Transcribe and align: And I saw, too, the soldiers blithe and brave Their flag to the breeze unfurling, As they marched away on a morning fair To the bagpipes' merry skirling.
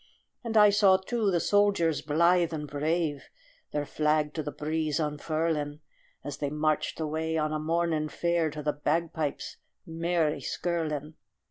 And 0.43 0.57
I 0.57 0.71
saw, 0.71 0.97
too, 0.97 1.29
the 1.29 1.39
soldiers 1.39 2.01
blithe 2.01 2.51
and 2.55 2.67
brave 2.67 3.25
Their 3.71 3.85
flag 3.85 4.33
to 4.33 4.41
the 4.41 4.51
breeze 4.51 4.99
unfurling, 4.99 5.81
As 6.23 6.37
they 6.37 6.49
marched 6.49 6.99
away 6.99 7.37
on 7.37 7.53
a 7.53 7.59
morning 7.59 8.09
fair 8.09 8.49
To 8.49 8.63
the 8.63 8.73
bagpipes' 8.73 9.57
merry 9.85 10.41
skirling. 10.41 11.17